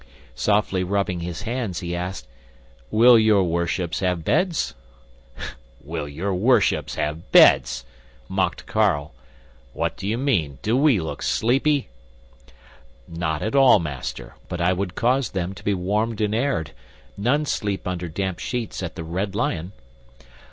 [0.33, 2.27] Softly rubbing his hands, he asked,
[2.89, 4.73] "Will your worships have beds?"
[5.79, 7.85] "'Will your worships have beds?'"
[8.27, 9.13] mocked Carl.
[9.73, 10.57] "What do you mean?
[10.63, 11.89] Do we look sleepy?"
[13.07, 14.33] "Not at all, master.
[14.49, 16.71] But I would cause them to be warmed and aired.
[17.15, 19.71] None sleep under damp sheets at the Red Lion."